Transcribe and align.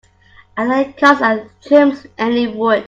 A 0.57 0.65
lathe 0.65 0.95
cuts 0.97 1.21
and 1.21 1.47
trims 1.61 2.07
any 2.17 2.47
wood. 2.47 2.79